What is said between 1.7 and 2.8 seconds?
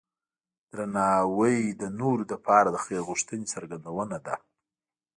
د نورو لپاره د